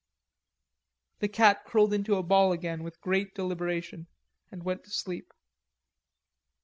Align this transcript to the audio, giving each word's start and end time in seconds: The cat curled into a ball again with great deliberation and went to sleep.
The 1.19 1.27
cat 1.27 1.63
curled 1.63 1.93
into 1.93 2.15
a 2.15 2.23
ball 2.23 2.51
again 2.53 2.81
with 2.81 2.99
great 3.01 3.35
deliberation 3.35 4.07
and 4.51 4.63
went 4.63 4.83
to 4.85 4.89
sleep. 4.89 5.31